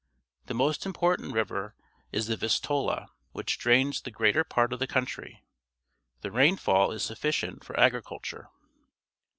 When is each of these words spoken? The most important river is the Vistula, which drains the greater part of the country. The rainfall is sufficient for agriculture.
The 0.47 0.55
most 0.55 0.87
important 0.87 1.31
river 1.31 1.75
is 2.11 2.25
the 2.25 2.35
Vistula, 2.35 3.09
which 3.33 3.59
drains 3.59 4.01
the 4.01 4.09
greater 4.09 4.43
part 4.43 4.73
of 4.73 4.79
the 4.79 4.87
country. 4.87 5.43
The 6.21 6.31
rainfall 6.31 6.91
is 6.91 7.03
sufficient 7.03 7.63
for 7.63 7.79
agriculture. 7.79 8.49